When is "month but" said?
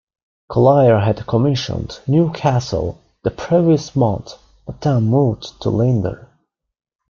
3.95-4.81